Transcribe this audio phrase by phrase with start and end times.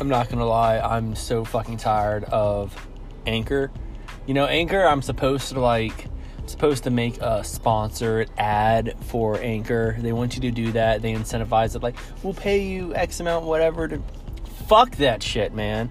[0.00, 2.74] I'm not gonna lie, I'm so fucking tired of
[3.26, 3.70] Anchor.
[4.26, 6.06] You know, Anchor, I'm supposed to like
[6.46, 9.96] supposed to make a sponsored ad for Anchor.
[9.98, 11.02] They want you to do that.
[11.02, 14.00] They incentivize it like, we'll pay you X amount, whatever to
[14.66, 15.90] fuck that shit, man.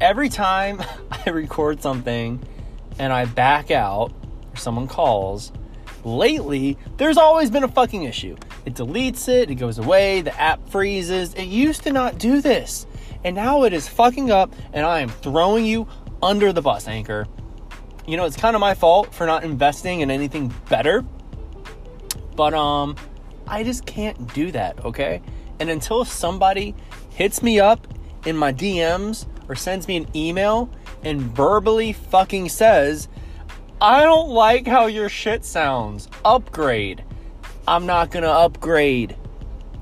[0.00, 0.82] Every time
[1.26, 2.42] I record something
[2.98, 4.12] and I back out
[4.52, 5.52] or someone calls,
[6.04, 8.36] lately there's always been a fucking issue.
[8.64, 11.34] It deletes it, it goes away, the app freezes.
[11.34, 12.86] It used to not do this.
[13.26, 15.88] And now it is fucking up and I am throwing you
[16.22, 17.26] under the bus, Anchor.
[18.06, 21.04] You know, it's kind of my fault for not investing in anything better.
[22.36, 22.94] But um
[23.48, 25.22] I just can't do that, okay?
[25.58, 26.76] And until somebody
[27.10, 27.88] hits me up
[28.26, 30.70] in my DMs or sends me an email
[31.02, 33.08] and verbally fucking says,
[33.80, 36.08] I don't like how your shit sounds.
[36.24, 37.02] Upgrade.
[37.66, 39.16] I'm not gonna upgrade.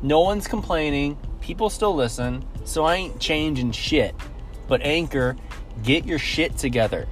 [0.00, 1.18] No one's complaining.
[1.42, 2.42] People still listen.
[2.64, 4.14] So I ain't changing shit.
[4.68, 5.36] But Anchor,
[5.82, 7.06] get your shit together.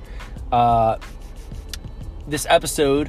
[0.51, 0.99] Uh,
[2.27, 3.09] this episode,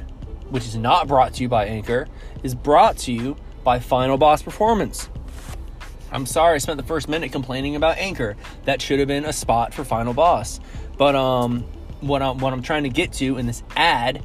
[0.50, 2.08] which is not brought to you by Anchor,
[2.42, 5.08] is brought to you by Final Boss Performance.
[6.12, 8.36] I'm sorry I spent the first minute complaining about Anchor.
[8.64, 10.60] That should have been a spot for Final Boss.
[10.96, 11.64] But um,
[12.00, 14.22] what I'm what I'm trying to get to in this ad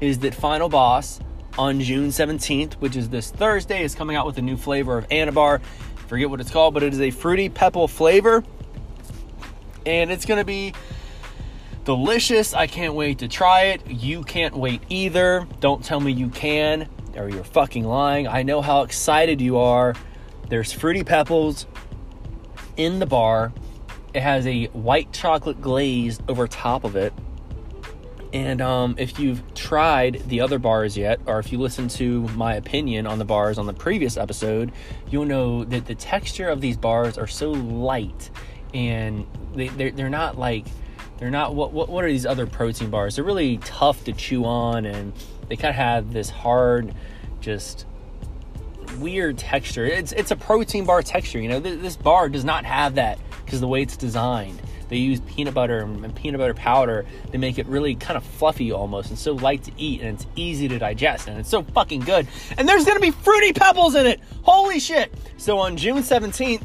[0.00, 1.20] is that Final Boss
[1.58, 5.08] on June 17th, which is this Thursday, is coming out with a new flavor of
[5.08, 5.60] Anabar.
[6.06, 8.44] Forget what it's called, but it is a fruity pebble flavor,
[9.86, 10.74] and it's gonna be
[11.84, 12.54] delicious.
[12.54, 13.86] I can't wait to try it.
[13.88, 15.46] You can't wait either.
[15.60, 18.28] Don't tell me you can, or you're fucking lying.
[18.28, 19.94] I know how excited you are.
[20.48, 21.66] There's fruity pebbles
[22.76, 23.52] in the bar.
[24.12, 27.12] It has a white chocolate glaze over top of it.
[28.34, 32.56] And um, if you've tried the other bars yet, or if you listen to my
[32.56, 34.72] opinion on the bars on the previous episode,
[35.08, 38.30] you'll know that the texture of these bars are so light
[38.74, 40.66] and they, they're, they're not like
[41.18, 43.14] they're not what, what what are these other protein bars?
[43.14, 45.12] They're really tough to chew on and
[45.48, 46.92] they kind of have this hard
[47.40, 47.86] just
[48.98, 49.86] weird texture.
[49.86, 51.60] It's it's a protein bar texture you know?
[51.60, 55.54] Th- this bar does not have that because the way it's designed they use peanut
[55.54, 57.04] butter and peanut butter powder.
[57.32, 60.26] To make it really kind of fluffy almost and so light to eat and it's
[60.36, 62.26] easy to digest and it's so fucking good.
[62.56, 64.20] And there's gonna be fruity pebbles in it!
[64.42, 65.12] Holy shit!
[65.36, 66.62] So on june 17th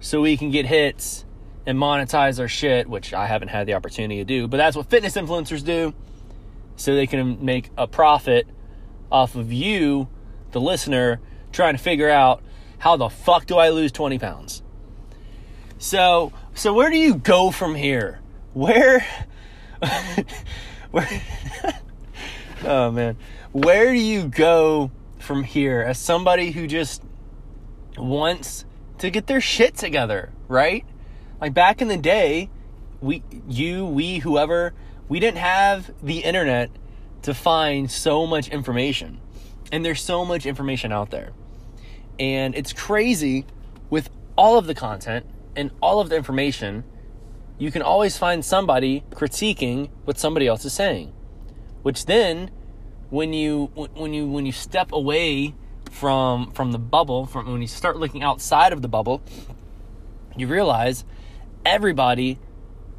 [0.00, 1.24] so we can get hits
[1.66, 4.88] and monetize our shit, which I haven't had the opportunity to do, but that's what
[4.88, 5.92] fitness influencers do.
[6.76, 8.46] So they can make a profit
[9.10, 10.08] off of you,
[10.52, 11.20] the listener,
[11.52, 12.42] trying to figure out
[12.78, 14.62] how the fuck do I lose 20 pounds?
[15.78, 18.20] So, so where do you go from here?
[18.52, 19.04] Where,
[20.90, 21.22] where,
[22.64, 23.16] oh man,
[23.52, 27.02] where do you go from here as somebody who just
[27.96, 28.64] wants
[28.98, 30.84] to get their shit together, right?
[31.40, 32.50] Like back in the day,
[33.00, 34.74] we, you, we, whoever,
[35.08, 36.70] we didn't have the internet
[37.22, 39.20] to find so much information.
[39.70, 41.32] And there's so much information out there.
[42.18, 43.46] And it's crazy
[43.90, 46.84] with all of the content and all of the information,
[47.58, 51.12] you can always find somebody critiquing what somebody else is saying,
[51.82, 52.50] which then
[53.10, 55.54] when you when you when you step away
[55.90, 59.22] from from the bubble, from when you start looking outside of the bubble,
[60.36, 61.04] you realize
[61.64, 62.38] everybody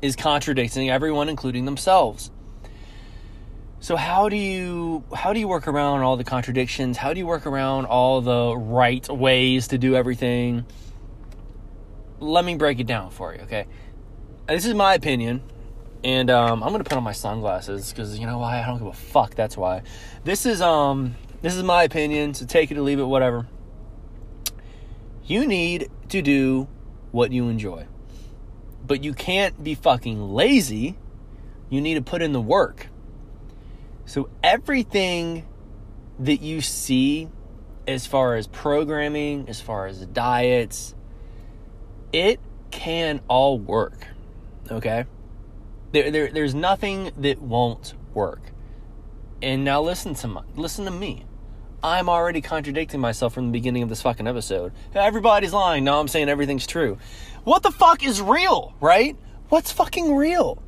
[0.02, 2.32] is contradicting everyone including themselves.
[3.82, 6.98] So how do you how do you work around all the contradictions?
[6.98, 10.66] How do you work around all the right ways to do everything?
[12.20, 13.68] Let me break it down for you, okay?
[14.48, 15.42] This is my opinion,
[16.04, 18.62] and um, I'm gonna put on my sunglasses because you know why?
[18.62, 19.36] I don't give a fuck.
[19.36, 19.84] That's why.
[20.26, 22.34] This is um this is my opinion.
[22.34, 23.48] So take it or leave it, whatever.
[25.24, 26.68] You need to do
[27.12, 27.86] what you enjoy,
[28.86, 30.98] but you can't be fucking lazy.
[31.70, 32.88] You need to put in the work.
[34.06, 35.46] So everything
[36.18, 37.30] that you see
[37.88, 40.96] as far as programming, as far as diets,
[42.12, 42.40] it
[42.72, 44.08] can all work.
[44.72, 45.06] Okay?
[45.92, 48.42] There, there, there's nothing that won't work.
[49.42, 51.26] And now listen to my, listen to me.
[51.84, 54.74] I'm already contradicting myself from the beginning of this fucking episode.
[54.94, 55.84] Everybody's lying.
[55.84, 56.98] Now I'm saying everything's true.
[57.44, 59.16] What the fuck is real, right?
[59.48, 60.62] What's fucking real?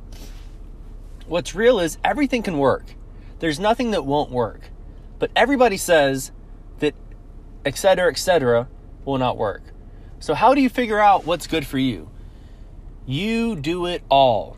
[1.26, 2.84] What's real is everything can work.
[3.40, 4.70] There's nothing that won't work.
[5.18, 6.32] But everybody says
[6.78, 6.94] that
[7.64, 8.10] etc.
[8.10, 8.68] etc.
[9.04, 9.62] will not work.
[10.18, 12.08] So how do you figure out what's good for you?
[13.06, 14.56] You do it all.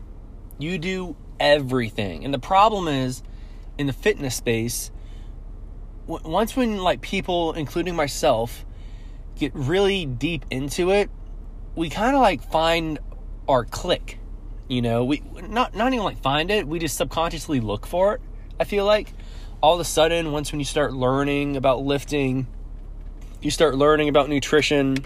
[0.57, 2.23] You do everything.
[2.23, 3.23] And the problem is
[3.77, 4.91] in the fitness space,
[6.07, 8.65] once when like people including myself
[9.35, 11.09] get really deep into it,
[11.75, 12.99] we kind of like find
[13.47, 14.19] our click.
[14.67, 18.21] You know, we not not even like find it, we just subconsciously look for it
[18.59, 19.11] I feel like
[19.61, 22.47] all of a sudden, once when you start learning about lifting,
[23.41, 24.97] you start learning about nutrition,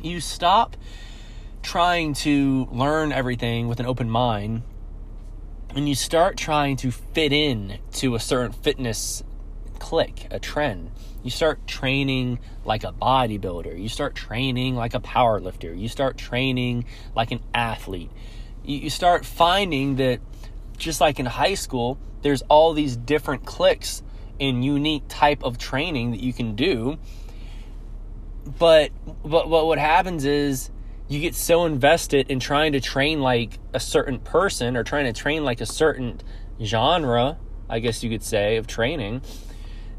[0.00, 0.76] you stop
[1.62, 4.62] trying to learn everything with an open mind
[5.74, 9.22] and you start trying to fit in to a certain fitness
[9.80, 10.92] click, a trend.
[11.24, 13.80] You start training like a bodybuilder.
[13.80, 15.74] You start training like a power lifter.
[15.74, 16.84] You start training
[17.16, 18.10] like an athlete.
[18.62, 20.20] You start finding that
[20.78, 24.02] just like in high school, there's all these different clicks
[24.38, 26.98] and unique type of training that you can do.
[28.58, 28.90] But
[29.22, 30.70] but, but what happens is
[31.08, 35.12] you get so invested in trying to train like a certain person or trying to
[35.12, 36.20] train like a certain
[36.62, 37.38] genre,
[37.68, 39.22] I guess you could say, of training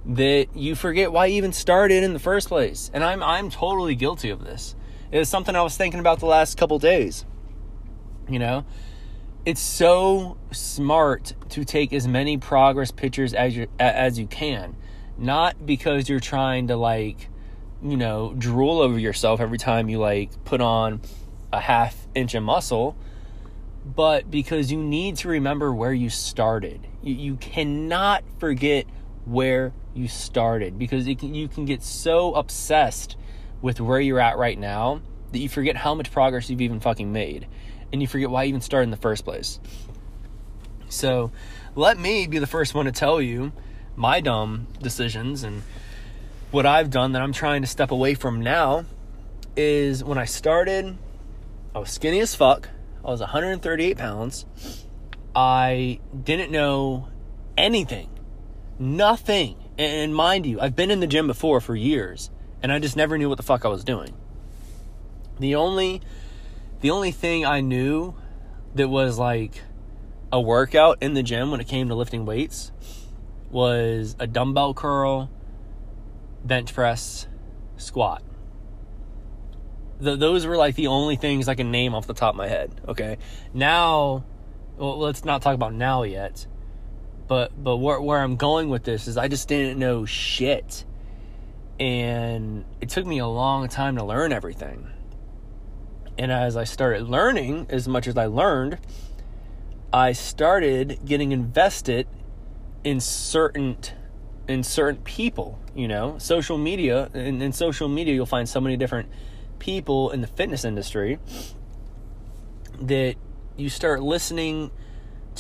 [0.06, 2.90] that you forget why you even started in the first place.
[2.94, 4.76] And I'm I'm totally guilty of this.
[5.12, 7.26] It was something I was thinking about the last couple days.
[8.30, 8.66] You know,
[9.46, 14.76] it's so smart to take as many progress pictures as you as you can
[15.18, 17.30] not because you're trying to like
[17.84, 21.02] you know drool over yourself every time you like put on
[21.54, 22.96] a half inch of muscle
[23.84, 28.86] but because you need to remember where you started you, you cannot forget
[29.26, 33.16] where you started because can, you can get so obsessed
[33.62, 35.02] with where you're at right now
[35.32, 37.48] that you forget how much progress you've even fucking made
[37.92, 39.60] and you forget why you even started in the first place.
[40.90, 41.32] So
[41.76, 43.52] let me be the first one to tell you
[43.96, 45.62] my dumb decisions and
[46.52, 48.86] what I've done that I'm trying to step away from now
[49.56, 50.98] is when I started,
[51.74, 52.70] I was skinny as fuck.
[53.04, 54.46] I was 138 pounds.
[55.34, 57.08] I didn't know
[57.58, 58.10] anything,
[58.82, 59.58] nothing.
[59.78, 62.30] And mind you, I've been in the gym before for years,
[62.62, 64.14] and I just never knew what the fuck I was doing.
[65.40, 66.02] The only
[66.82, 68.16] the only thing I knew
[68.76, 69.62] that was like
[70.32, 72.72] a workout in the gym when it came to lifting weights
[73.50, 75.30] was a dumbbell curl,
[76.44, 77.28] bench press,
[77.78, 78.24] squat.
[80.00, 82.48] The, those were like the only things I can name off the top of my
[82.48, 82.82] head.
[82.88, 83.18] Okay.
[83.54, 84.24] Now,
[84.78, 86.48] well, let's not talk about now yet.
[87.32, 90.84] But but where where I'm going with this is I just didn't know shit,
[91.80, 94.90] and it took me a long time to learn everything.
[96.18, 98.80] And as I started learning, as much as I learned,
[99.94, 102.06] I started getting invested
[102.84, 103.78] in certain
[104.50, 107.10] in certain people, you know, social media.
[107.14, 109.08] In, in social media, you'll find so many different
[109.58, 111.18] people in the fitness industry
[112.82, 113.16] that
[113.56, 114.70] you start listening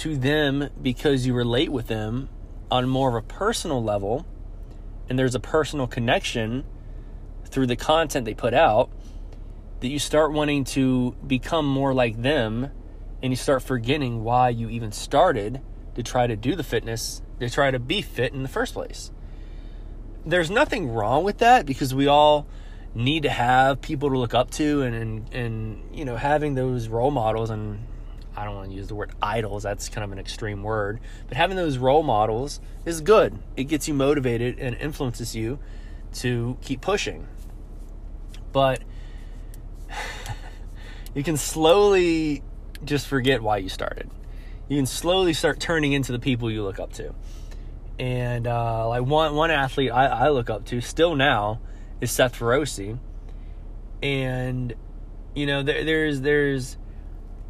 [0.01, 2.27] to them because you relate with them
[2.71, 4.25] on more of a personal level
[5.07, 6.65] and there's a personal connection
[7.45, 8.89] through the content they put out
[9.79, 12.71] that you start wanting to become more like them
[13.21, 15.61] and you start forgetting why you even started
[15.93, 19.11] to try to do the fitness, to try to be fit in the first place.
[20.25, 22.47] There's nothing wrong with that because we all
[22.95, 26.87] need to have people to look up to and and, and you know having those
[26.87, 27.85] role models and
[28.35, 31.37] I don't want to use the word idols, that's kind of an extreme word, but
[31.37, 33.37] having those role models is good.
[33.57, 35.59] It gets you motivated and influences you
[36.15, 37.27] to keep pushing.
[38.51, 38.81] But
[41.13, 42.43] you can slowly
[42.83, 44.09] just forget why you started.
[44.67, 47.13] You can slowly start turning into the people you look up to.
[47.99, 51.59] And uh, like one one athlete I, I look up to still now
[51.99, 52.97] is Seth Feroce.
[54.01, 54.73] And
[55.35, 56.77] you know there, there's there's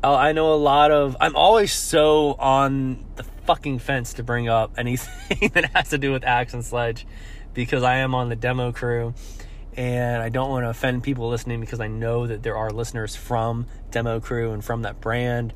[0.03, 4.49] Oh, I know a lot of I'm always so on the fucking fence to bring
[4.49, 7.05] up anything that has to do with Axe & Sledge
[7.53, 9.13] because I am on the demo crew
[9.77, 13.15] and I don't want to offend people listening because I know that there are listeners
[13.15, 15.53] from Demo Crew and from that brand.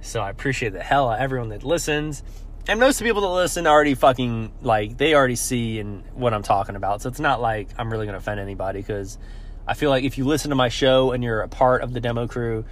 [0.00, 2.22] So I appreciate the hell out of everyone that listens.
[2.68, 6.32] And most of the people that listen already fucking like they already see and what
[6.32, 7.02] I'm talking about.
[7.02, 9.18] So it's not like I'm really going to offend anybody because
[9.66, 12.00] I feel like if you listen to my show and you're a part of the
[12.00, 12.64] Demo Crew,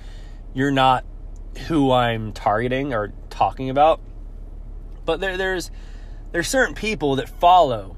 [0.54, 1.04] you're not
[1.66, 4.00] who I'm targeting or talking about.
[5.04, 5.70] But there, there's
[6.32, 7.96] there's certain people that follow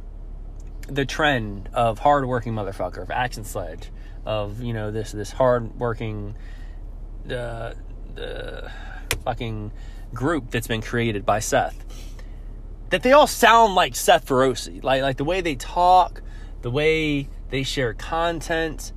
[0.88, 3.90] the trend of hardworking motherfucker, of Axe & Sledge,
[4.24, 6.36] of you know this this hardworking,
[7.24, 7.76] the
[8.14, 8.70] the
[9.24, 9.72] fucking
[10.12, 11.84] group that's been created by Seth.
[12.90, 16.22] That they all sound like Seth Feroce, like like the way they talk,
[16.62, 18.92] the way they share content.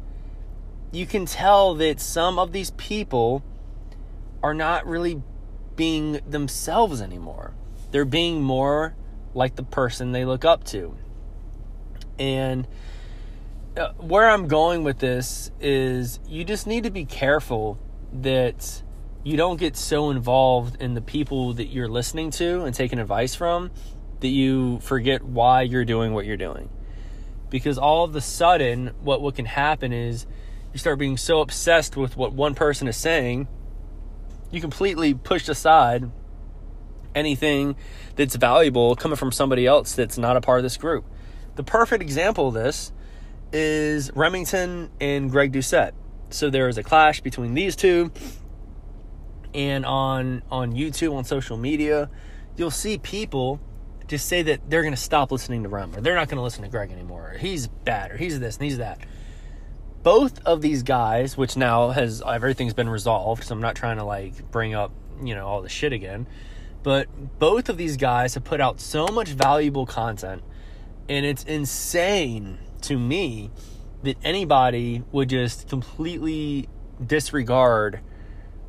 [0.95, 3.43] You can tell that some of these people
[4.41, 5.21] are not really
[5.75, 7.53] being themselves anymore.
[7.91, 8.95] They're being more
[9.33, 10.95] like the person they look up to.
[12.17, 12.65] And
[13.75, 17.77] uh, where I'm going with this is you just need to be careful
[18.13, 18.81] that
[19.25, 23.35] you don't get so involved in the people that you're listening to and taking advice
[23.35, 23.69] from
[24.21, 26.69] that you forget why you're doing what you're doing.
[27.49, 30.25] Because all of a sudden, what, what can happen is
[30.75, 33.47] you start being so obsessed with what one person is saying,
[34.51, 36.11] you completely push aside
[37.15, 37.77] anything
[38.17, 41.05] that's valuable coming from somebody else that's not a part of this group.
[41.55, 42.91] The perfect example of this
[43.53, 45.93] is Remington and Greg Doucette.
[46.29, 48.11] So there is a clash between these two,
[49.53, 52.09] and on on YouTube, on social media,
[52.57, 53.61] you'll see people
[54.07, 56.43] just say that they're going to stop listening to Rem, or they're not going to
[56.43, 57.31] listen to Greg anymore.
[57.31, 58.99] Or he's bad, or he's this and he's that.
[60.05, 64.03] Both of these guys, which now has everything's been resolved, so I'm not trying to
[64.03, 64.91] like bring up
[65.23, 66.27] you know all the shit again,
[66.83, 67.07] but
[67.39, 70.43] both of these guys have put out so much valuable content
[71.07, 73.51] and it's insane to me
[74.03, 76.69] that anybody would just completely
[77.05, 77.99] disregard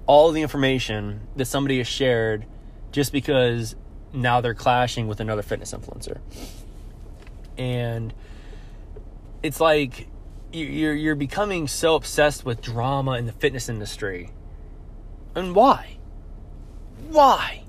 [0.06, 2.46] all the information that somebody has shared
[2.92, 3.74] just because
[4.12, 6.20] now they're clashing with another fitness influencer.
[7.58, 8.14] And
[9.42, 10.08] it's like
[10.52, 14.30] you're you're becoming so obsessed with drama in the fitness industry.
[15.34, 15.98] And why?
[17.08, 17.64] Why?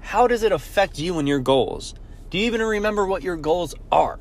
[0.00, 1.94] How does it affect you and your goals?
[2.30, 4.18] Do you even remember what your goals are?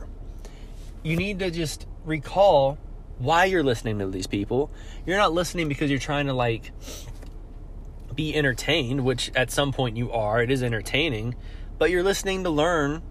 [1.03, 2.77] You need to just recall
[3.19, 4.71] why you're listening to these people.
[5.05, 6.71] You're not listening because you're trying to like
[8.15, 10.41] be entertained, which at some point you are.
[10.41, 11.35] It is entertaining,
[11.77, 13.01] but you're listening to learn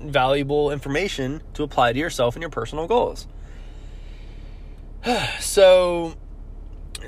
[0.00, 3.26] valuable information to apply to yourself and your personal goals.
[5.40, 6.14] so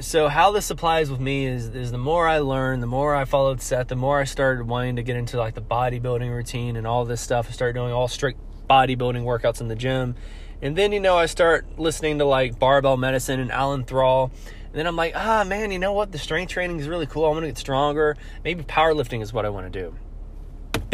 [0.01, 3.25] so how this applies with me is is the more I learned, the more I
[3.25, 6.87] followed Seth, the more I started wanting to get into like the bodybuilding routine and
[6.87, 7.47] all this stuff.
[7.49, 10.17] I started doing all strict bodybuilding workouts in the gym.
[10.61, 14.33] And then you know I start listening to like barbell medicine and Alan Thrall.
[14.67, 16.11] And then I'm like, ah man, you know what?
[16.11, 17.27] The strength training is really cool.
[17.27, 18.17] I want to get stronger.
[18.43, 19.95] Maybe powerlifting is what I want to do.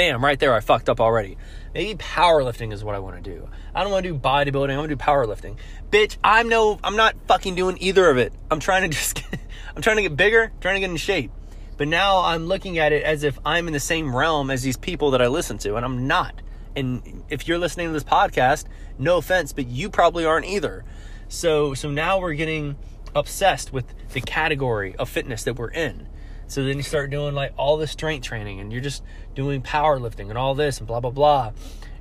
[0.00, 1.36] Bam, right there I fucked up already.
[1.74, 3.46] Maybe powerlifting is what I want to do.
[3.74, 4.70] I don't want to do bodybuilding.
[4.72, 5.56] I want to do powerlifting.
[5.90, 8.32] Bitch, I'm no, I'm not fucking doing either of it.
[8.50, 9.38] I'm trying to just, get,
[9.76, 11.30] I'm trying to get bigger, trying to get in shape.
[11.76, 14.78] But now I'm looking at it as if I'm in the same realm as these
[14.78, 16.32] people that I listen to, and I'm not.
[16.74, 18.64] And if you're listening to this podcast,
[18.98, 20.82] no offense, but you probably aren't either.
[21.28, 22.76] So, so now we're getting
[23.14, 26.06] obsessed with the category of fitness that we're in.
[26.50, 29.04] So then you start doing like all the strength training and you're just
[29.36, 31.52] doing powerlifting and all this and blah blah blah.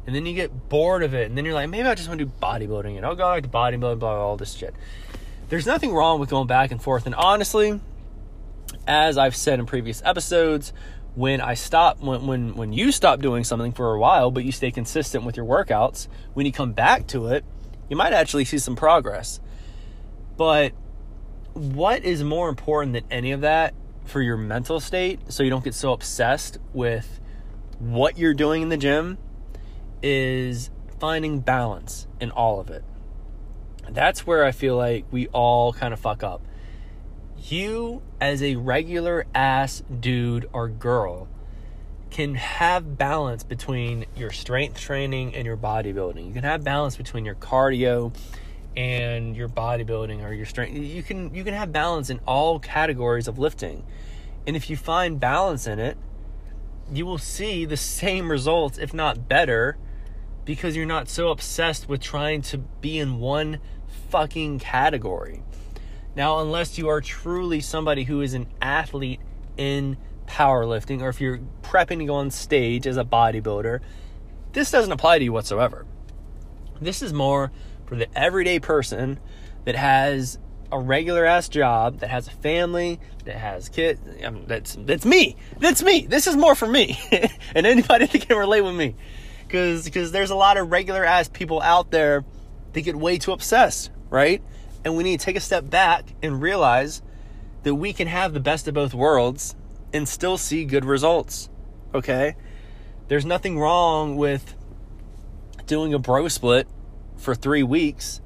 [0.08, 2.18] And then you get bored of it, and then you're like, maybe I just want
[2.18, 4.74] to do bodybuilding, and I'll go back to bodybuilding, blah, blah, all this shit.
[5.50, 7.06] There's nothing wrong with going back and forth.
[7.06, 7.80] And honestly,
[8.88, 10.74] as I've said in previous episodes,
[11.14, 14.52] when I stop, when when when you stop doing something for a while, but you
[14.52, 17.46] stay consistent with your workouts, when you come back to it,
[17.88, 19.40] you might actually see some progress.
[20.38, 20.72] But
[21.54, 23.76] what is more important than any of that
[24.10, 27.20] for your mental state so you don't get so obsessed with
[27.80, 29.18] what you're doing in the gym
[30.02, 32.84] is finding balance in all of it.
[33.90, 36.42] That's where I feel like we all kind of fuck up.
[37.38, 41.28] You, as a regular ass dude or girl,
[42.12, 46.28] can have balance between your strength training and your bodybuilding.
[46.28, 48.14] You can have balance between your cardio
[48.80, 50.74] and your bodybuilding or your strength.
[50.74, 53.84] You can you can have balance in all categories of lifting.
[54.48, 55.98] And if you find balance in it,
[56.90, 59.78] you will see the same results if not better
[60.46, 63.60] because you're not so obsessed with trying to be in one
[64.10, 65.44] fucking category.
[66.16, 69.20] Now, unless you are truly somebody who is an athlete
[69.58, 73.82] in powerlifting or if you're prepping to go on stage as a bodybuilder,
[74.54, 75.86] this doesn't apply to you whatsoever.
[76.80, 77.52] This is more
[77.90, 79.20] for the everyday person
[79.66, 80.38] that has
[80.72, 84.00] a regular ass job, that has a family, that has kids.
[84.22, 85.36] I um, mean, that's that's me.
[85.58, 86.06] That's me.
[86.06, 87.00] This is more for me,
[87.56, 88.96] and anybody that can relate with me,
[89.48, 92.24] because because there's a lot of regular ass people out there
[92.74, 94.44] that get way too obsessed, right?
[94.86, 97.02] And we need to take a step back and realize
[97.64, 99.56] that we can have the best of both worlds
[99.92, 101.50] and still see good results.
[101.94, 102.36] Okay?
[103.08, 104.56] There's nothing wrong with
[105.66, 106.68] doing a bro split
[107.20, 108.22] for three weeks,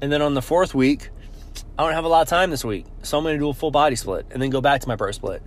[0.00, 1.10] and then on the fourth week,
[1.78, 3.54] I don't have a lot of time this week, so I'm going to do a
[3.54, 5.42] full body split and then go back to my bro split.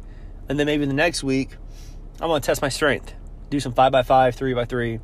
[0.48, 1.50] And then maybe the next week,
[2.22, 3.14] I'm going to test my strength,
[3.50, 5.00] do some 5x5, 3x3,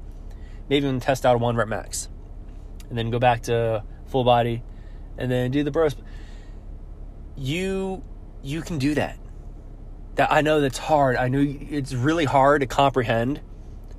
[0.70, 2.10] maybe even test out a one rep max,
[2.90, 4.64] and then go back to full body
[5.18, 6.06] and then do the bro split.
[7.36, 8.04] You,
[8.44, 9.18] you can do that.
[10.16, 11.16] That I know that's hard.
[11.16, 13.42] I know it's really hard to comprehend,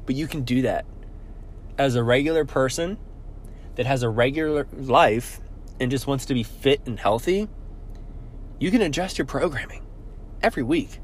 [0.05, 0.85] but you can do that
[1.79, 2.99] as a regular person
[3.77, 5.41] that has a regular life
[5.79, 7.49] and just wants to be fit and healthy,
[8.59, 9.87] you can adjust your programming
[10.43, 11.01] every week.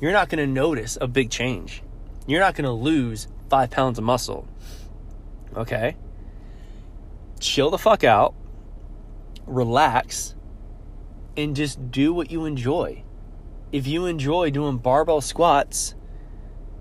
[0.00, 1.82] You're not going to notice a big change.
[2.26, 4.46] You're not going to lose five pounds of muscle.
[5.56, 5.96] Okay?
[7.40, 8.34] Chill the fuck out,
[9.46, 10.34] relax,
[11.36, 13.04] and just do what you enjoy.
[13.72, 15.94] If you enjoy doing barbell squats,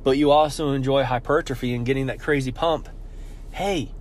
[0.04, 2.90] but you also enjoy hypertrophy and getting that crazy pump,
[3.52, 3.92] hey,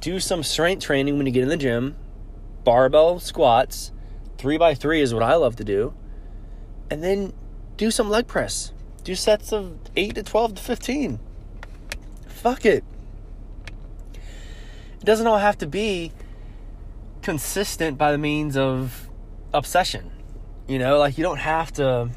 [0.00, 1.96] do some strength training when you get in the gym.
[2.64, 3.92] Barbell squats,
[4.38, 5.94] three by three is what I love to do.
[6.90, 7.32] And then
[7.76, 8.72] do some leg press.
[9.02, 11.20] Do sets of 8 to 12 to 15.
[12.26, 12.84] Fuck it.
[14.14, 16.12] It doesn't all have to be
[17.20, 19.08] consistent by the means of
[19.52, 20.10] obsession.
[20.66, 22.10] You know, like you don't have to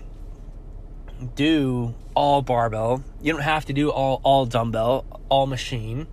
[1.36, 3.04] do all barbell.
[3.22, 6.08] You don't have to do all all dumbbell, all machine.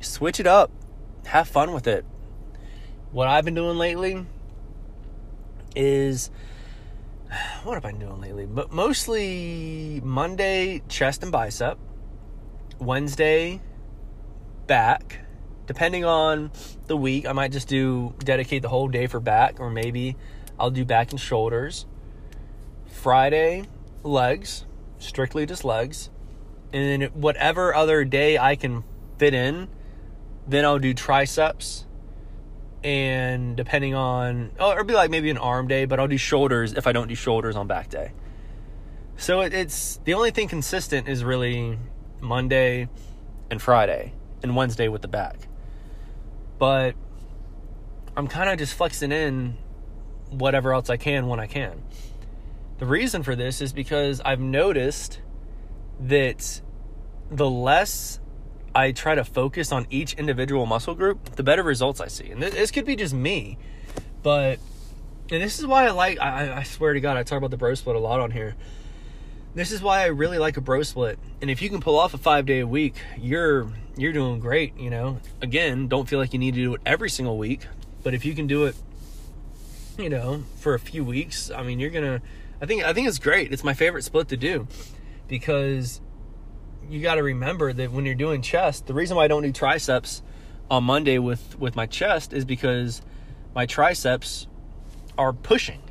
[0.00, 0.70] Switch it up
[1.28, 2.04] have fun with it.
[3.12, 4.24] What I've been doing lately
[5.76, 6.30] is
[7.62, 8.46] what have I been doing lately?
[8.46, 11.78] But mostly Monday chest and bicep,
[12.78, 13.60] Wednesday
[14.66, 15.20] back.
[15.66, 16.50] Depending on
[16.86, 20.16] the week, I might just do dedicate the whole day for back, or maybe
[20.58, 21.84] I'll do back and shoulders.
[22.86, 23.64] Friday,
[24.02, 24.64] legs,
[24.98, 26.08] strictly just legs.
[26.72, 28.82] And then whatever other day I can
[29.18, 29.68] fit in,
[30.48, 31.84] then I'll do triceps.
[32.82, 36.72] And depending on, oh, it'll be like maybe an arm day, but I'll do shoulders
[36.72, 38.12] if I don't do shoulders on back day.
[39.16, 41.78] So it, it's the only thing consistent is really
[42.20, 42.88] Monday
[43.50, 45.48] and Friday and Wednesday with the back.
[46.58, 46.94] But
[48.16, 49.56] I'm kind of just flexing in
[50.30, 51.82] whatever else I can when I can.
[52.78, 55.20] The reason for this is because I've noticed
[56.00, 56.60] that
[57.30, 58.20] the less
[58.78, 62.30] I try to focus on each individual muscle group, the better results I see.
[62.30, 63.58] And this could be just me,
[64.22, 64.60] but
[65.32, 66.20] and this is why I like.
[66.20, 68.54] I, I swear to God, I talk about the bro split a lot on here.
[69.56, 71.18] This is why I really like a bro split.
[71.42, 74.78] And if you can pull off a five day a week, you're you're doing great.
[74.78, 77.66] You know, again, don't feel like you need to do it every single week,
[78.04, 78.76] but if you can do it,
[79.98, 82.22] you know, for a few weeks, I mean, you're gonna.
[82.62, 83.52] I think I think it's great.
[83.52, 84.68] It's my favorite split to do
[85.26, 86.00] because
[86.88, 89.52] you got to remember that when you're doing chest, the reason why I don't do
[89.52, 90.22] triceps
[90.70, 93.02] on Monday with with my chest is because
[93.54, 94.46] my triceps
[95.16, 95.82] are pushing.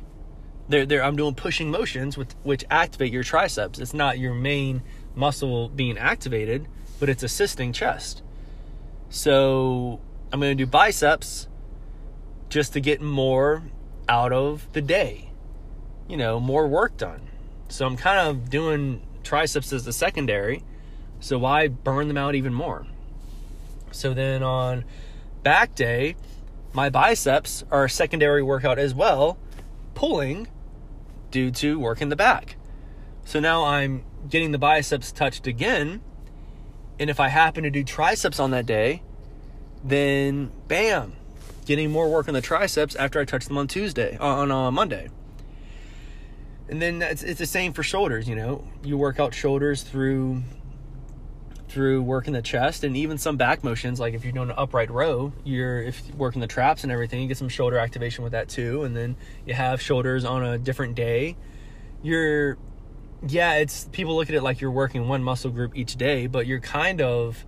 [0.68, 3.78] They're, they're, I'm doing pushing motions with, which activate your triceps.
[3.78, 4.82] It's not your main
[5.14, 6.68] muscle being activated,
[7.00, 8.22] but it's assisting chest.
[9.08, 10.00] So
[10.32, 11.48] I'm going to do biceps
[12.50, 13.62] just to get more
[14.08, 15.30] out of the day,
[16.06, 17.28] you know, more work done.
[17.68, 20.64] So I'm kind of doing triceps as the secondary
[21.20, 22.86] so why burn them out even more?
[23.90, 24.84] So then on
[25.42, 26.16] back day,
[26.72, 29.38] my biceps are a secondary workout as well,
[29.94, 30.48] pulling
[31.30, 32.56] due to work in the back.
[33.24, 36.02] So now I'm getting the biceps touched again.
[36.98, 39.02] And if I happen to do triceps on that day,
[39.84, 41.14] then bam,
[41.66, 45.08] getting more work on the triceps after I touch them on Tuesday, on uh, Monday.
[46.68, 48.28] and then it's, it's the same for shoulders.
[48.28, 50.42] You know, you work out shoulders through
[51.68, 54.00] through working the chest and even some back motions.
[54.00, 57.20] Like if you're doing an upright row, you're if you're working the traps and everything,
[57.20, 58.84] you get some shoulder activation with that too.
[58.84, 61.36] And then you have shoulders on a different day.
[62.02, 62.58] You're
[63.26, 66.46] yeah, it's people look at it like you're working one muscle group each day, but
[66.46, 67.44] you're kind of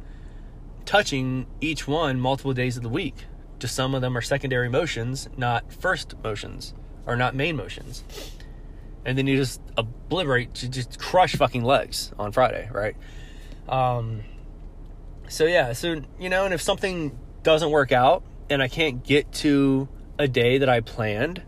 [0.85, 3.15] touching each one multiple days of the week.
[3.59, 6.75] Just some of them are secondary motions, not first motions
[7.07, 8.05] or not main motions.
[9.05, 12.97] And then you just obliterate, you just crush fucking legs on Friday, right?
[13.71, 14.25] Um,
[15.29, 19.33] so yeah, so you know, and if something doesn't work out and I can't get
[19.35, 21.43] to a day that I planned,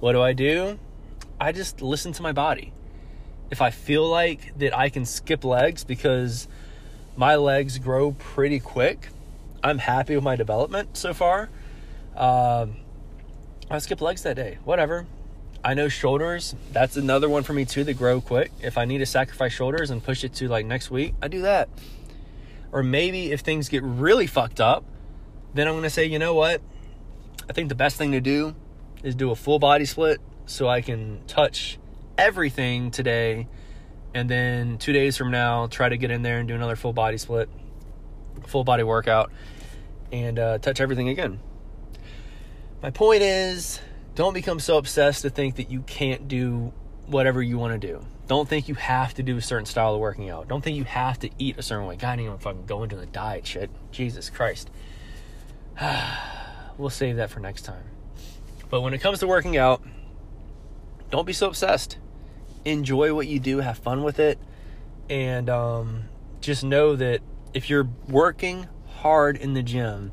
[0.00, 0.78] what do I do?
[1.38, 2.72] I just listen to my body.
[3.50, 6.48] If I feel like that I can skip legs because
[7.16, 9.08] my legs grow pretty quick,
[9.62, 11.50] I'm happy with my development so far.
[12.16, 12.76] Um,
[13.70, 14.58] I skip legs that day.
[14.64, 15.06] Whatever.
[15.62, 16.54] I know shoulders.
[16.72, 18.50] That's another one for me too that grow quick.
[18.62, 21.42] If I need to sacrifice shoulders and push it to like next week, I do
[21.42, 21.68] that.
[22.72, 24.84] Or maybe if things get really fucked up,
[25.52, 26.62] then I'm gonna say, you know what?
[27.48, 28.54] I think the best thing to do
[29.02, 31.78] is do a full body split so I can touch
[32.16, 33.48] everything today
[34.14, 36.92] and then two days from now try to get in there and do another full
[36.92, 37.48] body split
[38.46, 39.30] full body workout
[40.12, 41.40] and uh, touch everything again
[42.82, 43.80] my point is
[44.20, 46.74] don't become so obsessed to think that you can't do
[47.06, 48.04] whatever you want to do.
[48.28, 50.46] Don't think you have to do a certain style of working out.
[50.46, 51.96] Don't think you have to eat a certain way.
[51.96, 53.70] God I didn't even fucking go into the diet shit.
[53.92, 54.70] Jesus christ.
[56.76, 57.82] We'll save that for next time.
[58.70, 59.82] But when it comes to working out
[61.10, 61.98] don't be so obsessed.
[62.64, 64.38] Enjoy what you do, have fun with it,
[65.08, 66.04] and um,
[66.40, 67.20] just know that
[67.52, 70.12] if you're working hard in the gym,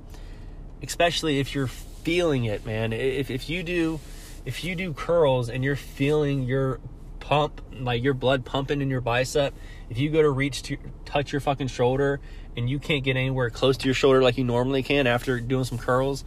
[0.81, 1.69] especially if you're
[2.07, 3.99] feeling it, man, if, if you do
[4.45, 6.79] if you do curls and you're feeling your
[7.19, 9.53] pump, like your blood pumping in your bicep,
[9.89, 12.21] if you go to reach to touch your fucking shoulder
[12.55, 15.65] and you can't get anywhere close to your shoulder like you normally can after doing
[15.65, 16.23] some curls,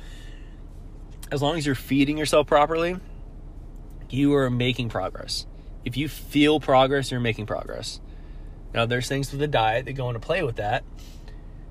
[1.32, 2.98] as long as you're feeding yourself properly,
[4.10, 5.46] you are making progress
[5.82, 8.00] if you feel progress, you're making progress.
[8.74, 10.84] Now, there's things with the diet that go into play with that.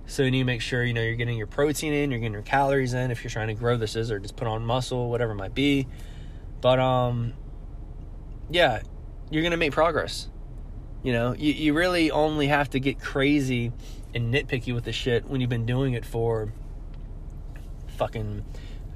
[0.09, 2.33] So you need to make sure you know you're getting your protein in, you're getting
[2.33, 3.11] your calories in.
[3.11, 5.53] If you're trying to grow this is or just put on muscle, whatever it might
[5.53, 5.87] be.
[6.61, 7.33] But um,
[8.49, 8.81] yeah,
[9.29, 10.27] you're gonna make progress.
[11.03, 13.71] You know, you, you really only have to get crazy
[14.15, 16.51] and nitpicky with the shit when you've been doing it for
[17.97, 18.43] fucking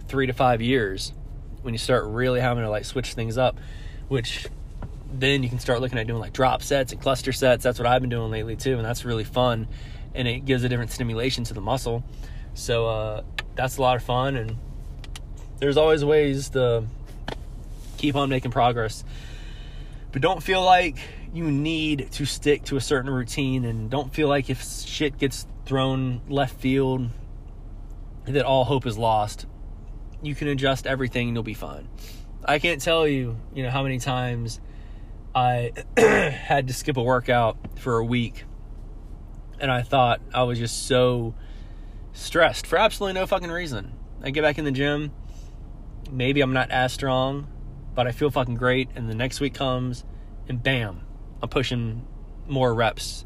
[0.08, 1.14] three to five years.
[1.62, 3.60] When you start really having to like switch things up,
[4.08, 4.48] which
[5.14, 7.64] then you can start looking at doing like drop sets and cluster sets.
[7.64, 9.68] That's what I've been doing lately too, and that's really fun.
[10.16, 12.04] And it gives a different stimulation to the muscle.
[12.54, 13.22] So uh,
[13.56, 14.58] that's a lot of fun, and
[15.60, 16.84] there's always ways to
[17.98, 19.04] keep on making progress.
[20.12, 20.98] But don't feel like
[21.34, 25.48] you need to stick to a certain routine, and don't feel like if shit gets
[25.66, 27.10] thrown left field
[28.26, 29.46] that all hope is lost.
[30.22, 31.88] You can adjust everything and you'll be fine.
[32.46, 34.60] I can't tell you, you know, how many times
[35.36, 38.46] I had to skip a workout for a week.
[39.64, 41.36] And I thought I was just so
[42.12, 43.94] stressed for absolutely no fucking reason.
[44.22, 45.14] I get back in the gym.
[46.12, 47.48] Maybe I'm not as strong,
[47.96, 48.90] but I feel fucking great.
[48.94, 50.04] And the next week comes,
[50.50, 51.00] and bam,
[51.42, 52.06] I'm pushing
[52.46, 53.24] more reps,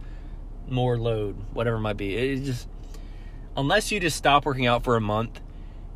[0.68, 2.16] more load, whatever it might be.
[2.16, 2.68] It just,
[3.56, 5.42] unless you just stop working out for a month,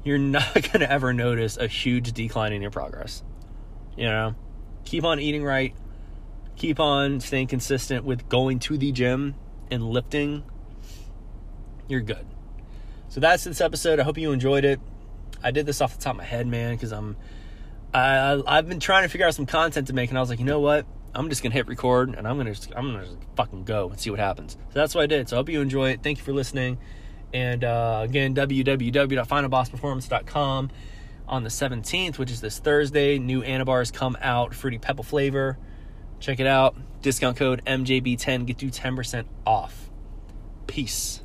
[0.03, 3.21] you're not to ever notice a huge decline in your progress.
[3.95, 4.35] You know,
[4.85, 5.75] keep on eating right,
[6.55, 9.35] keep on staying consistent with going to the gym
[9.71, 10.43] and lifting,
[11.87, 12.25] you're good.
[13.09, 13.99] So that's this episode.
[13.99, 14.79] I hope you enjoyed it.
[15.43, 17.17] I did this off the top of my head, man, because I'm
[17.93, 20.39] I I've been trying to figure out some content to make, and I was like,
[20.39, 20.85] you know what?
[21.13, 23.99] I'm just gonna hit record, and I'm gonna just, I'm gonna just fucking go and
[23.99, 24.53] see what happens.
[24.53, 25.27] So that's what I did.
[25.27, 26.01] So I hope you enjoy it.
[26.03, 26.77] Thank you for listening.
[27.33, 30.71] And uh, again, www.finalbossperformance.com
[31.27, 33.19] on the 17th, which is this Thursday.
[33.19, 35.57] New Anabars come out, fruity pebble flavor.
[36.19, 36.75] Check it out.
[37.01, 39.89] Discount code MJB10 get you 10% off.
[40.67, 41.21] Peace.